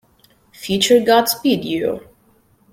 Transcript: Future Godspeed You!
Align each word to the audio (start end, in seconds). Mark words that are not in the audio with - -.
Future 0.51 0.99
Godspeed 0.99 1.63
You! 1.63 2.01